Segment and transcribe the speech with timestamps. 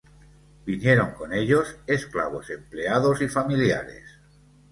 [0.65, 4.17] Vinieron con ellos: esclavos, empleados y familiares.